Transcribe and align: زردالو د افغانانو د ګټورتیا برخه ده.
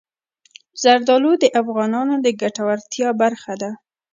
زردالو 0.81 1.31
د 1.43 1.45
افغانانو 1.61 2.13
د 2.25 2.27
ګټورتیا 2.41 3.09
برخه 3.21 3.53
ده. 3.61 3.71